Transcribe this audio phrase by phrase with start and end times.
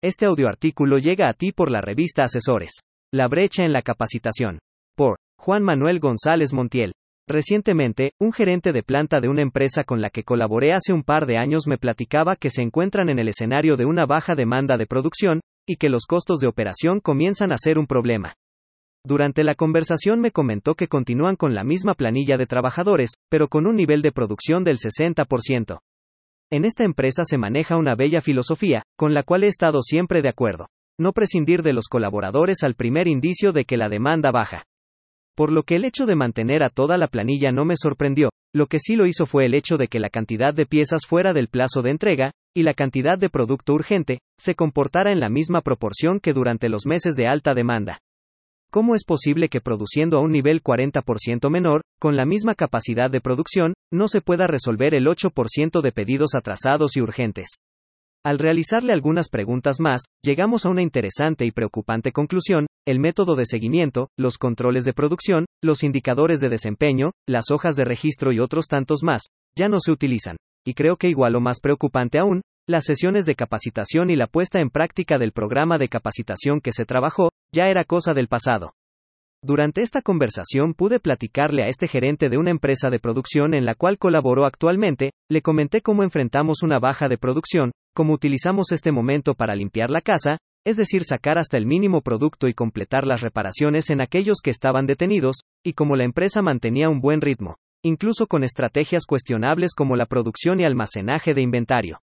[0.00, 2.70] Este audioartículo llega a ti por la revista Asesores.
[3.12, 4.60] La brecha en la capacitación.
[4.96, 6.92] Por Juan Manuel González Montiel.
[7.28, 11.26] Recientemente, un gerente de planta de una empresa con la que colaboré hace un par
[11.26, 14.86] de años me platicaba que se encuentran en el escenario de una baja demanda de
[14.86, 18.34] producción, y que los costos de operación comienzan a ser un problema.
[19.04, 23.66] Durante la conversación me comentó que continúan con la misma planilla de trabajadores, pero con
[23.66, 25.80] un nivel de producción del 60%.
[26.50, 30.30] En esta empresa se maneja una bella filosofía, con la cual he estado siempre de
[30.30, 30.68] acuerdo.
[30.98, 34.64] No prescindir de los colaboradores al primer indicio de que la demanda baja.
[35.36, 38.66] Por lo que el hecho de mantener a toda la planilla no me sorprendió, lo
[38.66, 41.48] que sí lo hizo fue el hecho de que la cantidad de piezas fuera del
[41.48, 46.18] plazo de entrega, y la cantidad de producto urgente, se comportara en la misma proporción
[46.18, 48.00] que durante los meses de alta demanda.
[48.70, 53.22] ¿Cómo es posible que produciendo a un nivel 40% menor, con la misma capacidad de
[53.22, 57.48] producción, no se pueda resolver el 8% de pedidos atrasados y urgentes?
[58.26, 63.46] Al realizarle algunas preguntas más, llegamos a una interesante y preocupante conclusión, el método de
[63.46, 68.66] seguimiento, los controles de producción, los indicadores de desempeño, las hojas de registro y otros
[68.66, 69.22] tantos más,
[69.56, 70.36] ya no se utilizan.
[70.66, 74.60] Y creo que igual o más preocupante aún, las sesiones de capacitación y la puesta
[74.60, 78.74] en práctica del programa de capacitación que se trabajó, ya era cosa del pasado.
[79.42, 83.74] Durante esta conversación pude platicarle a este gerente de una empresa de producción en la
[83.74, 89.34] cual colaboró actualmente, le comenté cómo enfrentamos una baja de producción, cómo utilizamos este momento
[89.34, 93.88] para limpiar la casa, es decir, sacar hasta el mínimo producto y completar las reparaciones
[93.88, 98.44] en aquellos que estaban detenidos, y cómo la empresa mantenía un buen ritmo, incluso con
[98.44, 102.00] estrategias cuestionables como la producción y almacenaje de inventario.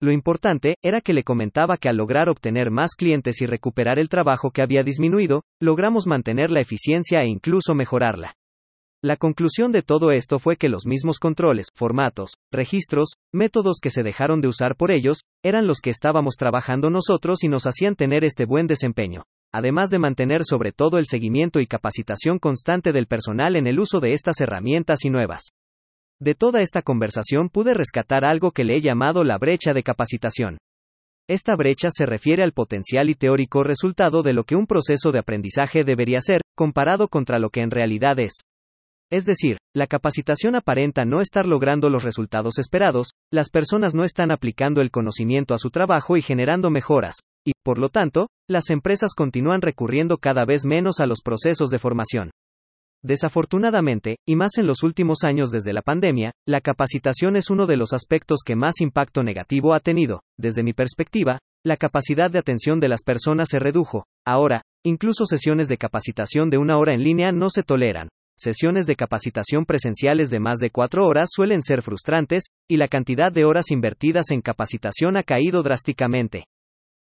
[0.00, 4.08] Lo importante era que le comentaba que al lograr obtener más clientes y recuperar el
[4.08, 8.34] trabajo que había disminuido, logramos mantener la eficiencia e incluso mejorarla.
[9.02, 14.04] La conclusión de todo esto fue que los mismos controles, formatos, registros, métodos que se
[14.04, 18.24] dejaron de usar por ellos, eran los que estábamos trabajando nosotros y nos hacían tener
[18.24, 23.56] este buen desempeño, además de mantener sobre todo el seguimiento y capacitación constante del personal
[23.56, 25.50] en el uso de estas herramientas y nuevas.
[26.20, 30.58] De toda esta conversación pude rescatar algo que le he llamado la brecha de capacitación.
[31.28, 35.20] Esta brecha se refiere al potencial y teórico resultado de lo que un proceso de
[35.20, 38.32] aprendizaje debería ser, comparado contra lo que en realidad es.
[39.10, 44.30] Es decir, la capacitación aparenta no estar logrando los resultados esperados, las personas no están
[44.30, 47.14] aplicando el conocimiento a su trabajo y generando mejoras,
[47.46, 51.78] y, por lo tanto, las empresas continúan recurriendo cada vez menos a los procesos de
[51.78, 52.30] formación.
[53.04, 57.76] Desafortunadamente, y más en los últimos años desde la pandemia, la capacitación es uno de
[57.76, 60.22] los aspectos que más impacto negativo ha tenido.
[60.36, 64.06] Desde mi perspectiva, la capacidad de atención de las personas se redujo.
[64.26, 68.08] Ahora, incluso sesiones de capacitación de una hora en línea no se toleran.
[68.36, 73.32] Sesiones de capacitación presenciales de más de cuatro horas suelen ser frustrantes, y la cantidad
[73.32, 76.44] de horas invertidas en capacitación ha caído drásticamente.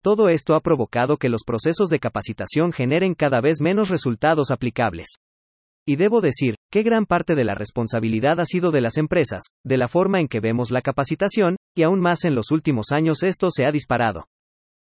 [0.02, 5.06] Todo esto ha provocado que los procesos de capacitación generen cada vez menos resultados aplicables.
[5.86, 9.76] Y debo decir, que gran parte de la responsabilidad ha sido de las empresas, de
[9.76, 13.50] la forma en que vemos la capacitación, y aún más en los últimos años esto
[13.50, 14.26] se ha disparado.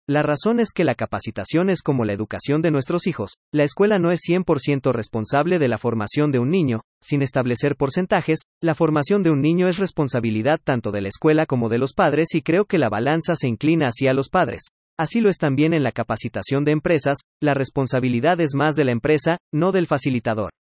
[0.08, 3.98] La razón es que la capacitación es como la educación de nuestros hijos, la escuela
[3.98, 9.24] no es 100% responsable de la formación de un niño, sin establecer porcentajes, la formación
[9.24, 12.66] de un niño es responsabilidad tanto de la escuela como de los padres y creo
[12.66, 14.62] que la balanza se inclina hacia los padres.
[14.98, 18.92] Así lo es también en la capacitación de empresas, la responsabilidad es más de la
[18.92, 20.52] empresa, no del facilitador.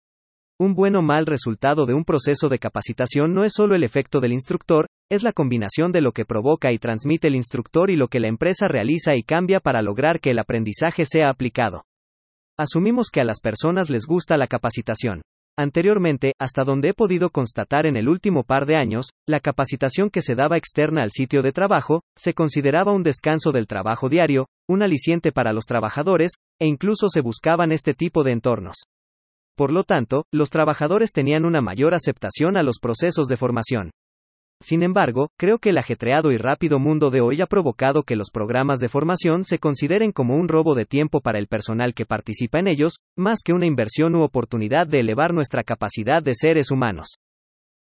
[0.60, 4.20] Un buen o mal resultado de un proceso de capacitación no es solo el efecto
[4.20, 8.06] del instructor, es la combinación de lo que provoca y transmite el instructor y lo
[8.06, 11.87] que la empresa realiza y cambia para lograr que el aprendizaje sea aplicado.
[12.56, 15.22] Asumimos que a las personas les gusta la capacitación.
[15.59, 20.22] Anteriormente, hasta donde he podido constatar en el último par de años, la capacitación que
[20.22, 24.84] se daba externa al sitio de trabajo, se consideraba un descanso del trabajo diario, un
[24.84, 28.76] aliciente para los trabajadores, e incluso se buscaban este tipo de entornos.
[29.56, 33.91] Por lo tanto, los trabajadores tenían una mayor aceptación a los procesos de formación.
[34.60, 38.31] Sin embargo, creo que el ajetreado y rápido mundo de hoy ha provocado que los
[38.32, 42.58] programas de formación se consideren como un robo de tiempo para el personal que participa
[42.58, 47.17] en ellos, más que una inversión u oportunidad de elevar nuestra capacidad de seres humanos.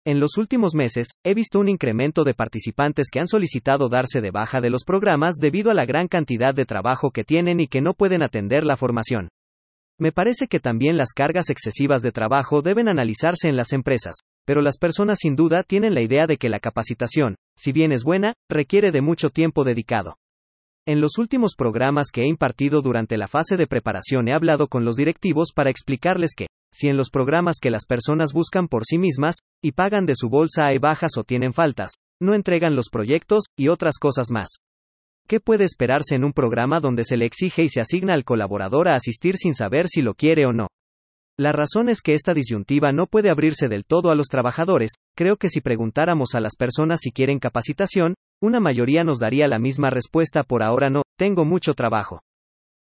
[0.06, 4.30] En los últimos meses, he visto un incremento de participantes que han solicitado darse de
[4.30, 7.80] baja de los programas debido a la gran cantidad de trabajo que tienen y que
[7.80, 9.28] no pueden atender la formación.
[9.98, 14.60] Me parece que también las cargas excesivas de trabajo deben analizarse en las empresas, pero
[14.60, 18.34] las personas sin duda tienen la idea de que la capacitación, si bien es buena,
[18.50, 20.16] requiere de mucho tiempo dedicado.
[20.84, 24.84] En los últimos programas que he impartido durante la fase de preparación he hablado con
[24.84, 28.98] los directivos para explicarles que, si en los programas que las personas buscan por sí
[28.98, 33.44] mismas, y pagan de su bolsa hay bajas o tienen faltas, no entregan los proyectos,
[33.56, 34.56] y otras cosas más.
[35.26, 38.88] ¿Qué puede esperarse en un programa donde se le exige y se asigna al colaborador
[38.88, 40.66] a asistir sin saber si lo quiere o no?
[41.38, 45.36] La razón es que esta disyuntiva no puede abrirse del todo a los trabajadores, creo
[45.36, 49.88] que si preguntáramos a las personas si quieren capacitación, una mayoría nos daría la misma
[49.88, 52.20] respuesta por ahora no, tengo mucho trabajo.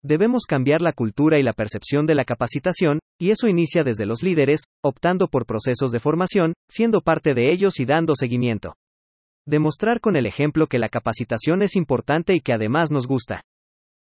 [0.03, 4.21] Debemos cambiar la cultura y la percepción de la capacitación, y eso inicia desde los
[4.21, 8.75] líderes, optando por procesos de formación, siendo parte de ellos y dando seguimiento.
[9.47, 13.43] Demostrar con el ejemplo que la capacitación es importante y que además nos gusta.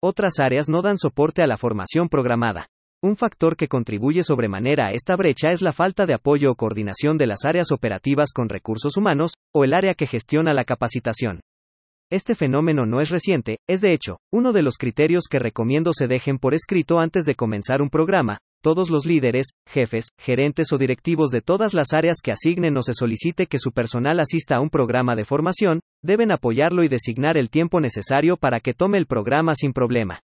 [0.01, 2.69] Otras áreas no dan soporte a la formación programada.
[3.03, 7.19] Un factor que contribuye sobremanera a esta brecha es la falta de apoyo o coordinación
[7.19, 11.41] de las áreas operativas con recursos humanos, o el área que gestiona la capacitación.
[12.13, 16.07] Este fenómeno no es reciente, es de hecho, uno de los criterios que recomiendo se
[16.07, 21.29] dejen por escrito antes de comenzar un programa, todos los líderes, jefes, gerentes o directivos
[21.29, 24.71] de todas las áreas que asignen o se solicite que su personal asista a un
[24.71, 29.55] programa de formación, deben apoyarlo y designar el tiempo necesario para que tome el programa
[29.55, 30.21] sin problema.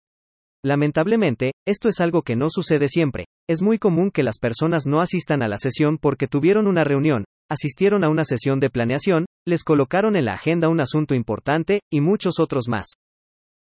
[0.63, 3.25] Lamentablemente, esto es algo que no sucede siempre.
[3.49, 7.25] Es muy común que las personas no asistan a la sesión porque tuvieron una reunión,
[7.49, 12.01] asistieron a una sesión de planeación, les colocaron en la agenda un asunto importante, y
[12.01, 12.85] muchos otros más.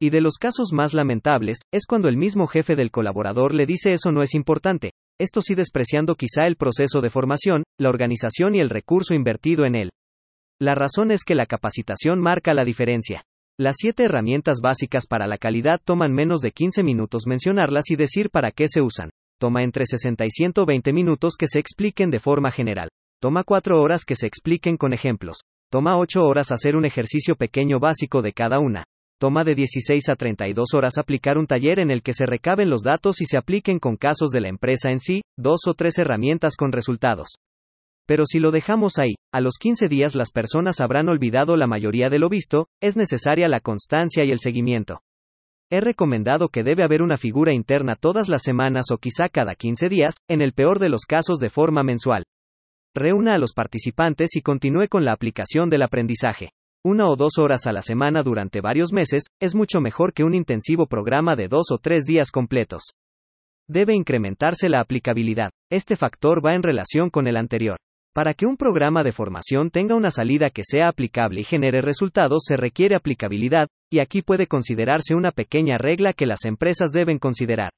[0.03, 3.93] Y de los casos más lamentables, es cuando el mismo jefe del colaborador le dice
[3.93, 8.59] eso no es importante, esto sí despreciando quizá el proceso de formación, la organización y
[8.59, 9.91] el recurso invertido en él.
[10.59, 13.23] La razón es que la capacitación marca la diferencia.
[13.57, 18.29] Las siete herramientas básicas para la calidad toman menos de 15 minutos mencionarlas y decir
[18.29, 19.09] para qué se usan.
[19.39, 22.89] Toma entre 60 y 120 minutos que se expliquen de forma general.
[23.21, 25.37] Toma 4 horas que se expliquen con ejemplos.
[25.71, 28.83] Toma 8 horas hacer un ejercicio pequeño básico de cada una.
[29.23, 32.81] Toma de 16 a 32 horas aplicar un taller en el que se recaben los
[32.81, 36.57] datos y se apliquen con casos de la empresa en sí, dos o tres herramientas
[36.57, 37.37] con resultados.
[38.05, 42.09] Pero si lo dejamos ahí, a los 15 días las personas habrán olvidado la mayoría
[42.09, 44.99] de lo visto, es necesaria la constancia y el seguimiento.
[45.71, 49.87] He recomendado que debe haber una figura interna todas las semanas o quizá cada 15
[49.87, 52.25] días, en el peor de los casos de forma mensual.
[52.93, 56.49] Reúna a los participantes y continúe con la aplicación del aprendizaje
[56.85, 60.33] una o dos horas a la semana durante varios meses, es mucho mejor que un
[60.35, 62.91] intensivo programa de dos o tres días completos.
[63.69, 65.49] Debe incrementarse la aplicabilidad.
[65.71, 67.77] Este factor va en relación con el anterior.
[68.13, 72.43] Para que un programa de formación tenga una salida que sea aplicable y genere resultados
[72.45, 77.71] se requiere aplicabilidad, y aquí puede considerarse una pequeña regla que las empresas deben considerar.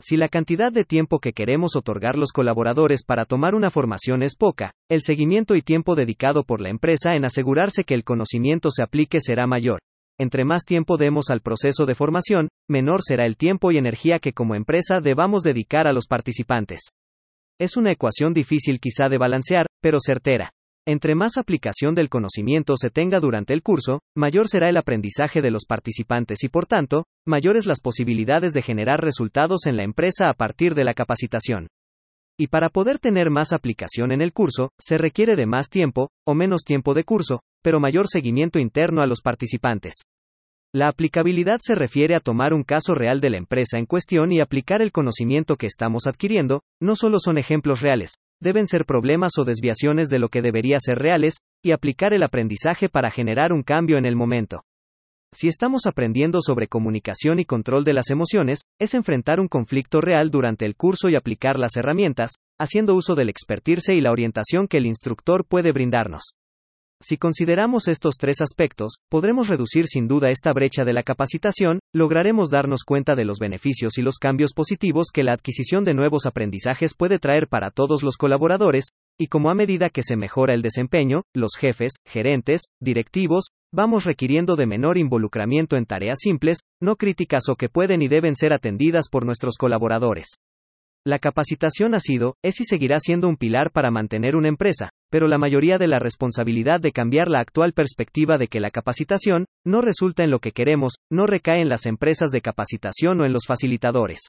[0.00, 4.36] Si la cantidad de tiempo que queremos otorgar los colaboradores para tomar una formación es
[4.36, 8.82] poca, el seguimiento y tiempo dedicado por la empresa en asegurarse que el conocimiento se
[8.82, 9.80] aplique será mayor.
[10.18, 14.32] Entre más tiempo demos al proceso de formación, menor será el tiempo y energía que
[14.32, 16.80] como empresa debamos dedicar a los participantes.
[17.58, 20.50] Es una ecuación difícil quizá de balancear, pero certera.
[20.84, 25.52] Entre más aplicación del conocimiento se tenga durante el curso, mayor será el aprendizaje de
[25.52, 30.34] los participantes y por tanto, mayores las posibilidades de generar resultados en la empresa a
[30.34, 31.68] partir de la capacitación.
[32.36, 36.34] Y para poder tener más aplicación en el curso, se requiere de más tiempo, o
[36.34, 39.94] menos tiempo de curso, pero mayor seguimiento interno a los participantes.
[40.74, 44.40] La aplicabilidad se refiere a tomar un caso real de la empresa en cuestión y
[44.40, 49.44] aplicar el conocimiento que estamos adquiriendo, no solo son ejemplos reales, deben ser problemas o
[49.44, 53.98] desviaciones de lo que debería ser reales, y aplicar el aprendizaje para generar un cambio
[53.98, 54.64] en el momento.
[55.32, 60.30] Si estamos aprendiendo sobre comunicación y control de las emociones, es enfrentar un conflicto real
[60.30, 64.76] durante el curso y aplicar las herramientas, haciendo uso del expertirse y la orientación que
[64.76, 66.34] el instructor puede brindarnos.
[67.04, 72.48] Si consideramos estos tres aspectos, podremos reducir sin duda esta brecha de la capacitación, lograremos
[72.48, 76.94] darnos cuenta de los beneficios y los cambios positivos que la adquisición de nuevos aprendizajes
[76.94, 81.24] puede traer para todos los colaboradores, y como a medida que se mejora el desempeño,
[81.34, 87.56] los jefes, gerentes, directivos, vamos requiriendo de menor involucramiento en tareas simples, no críticas o
[87.56, 90.38] que pueden y deben ser atendidas por nuestros colaboradores.
[91.04, 95.26] La capacitación ha sido, es y seguirá siendo un pilar para mantener una empresa, pero
[95.26, 99.80] la mayoría de la responsabilidad de cambiar la actual perspectiva de que la capacitación no
[99.80, 103.46] resulta en lo que queremos, no recae en las empresas de capacitación o en los
[103.48, 104.20] facilitadores.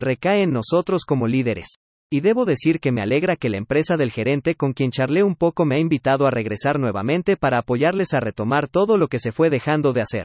[0.00, 1.78] Recae en nosotros como líderes.
[2.10, 5.36] Y debo decir que me alegra que la empresa del gerente con quien charlé un
[5.36, 9.30] poco me ha invitado a regresar nuevamente para apoyarles a retomar todo lo que se
[9.30, 10.24] fue dejando de hacer.